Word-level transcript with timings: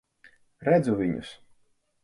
Redzu 0.69 0.97
viņus. 1.03 1.37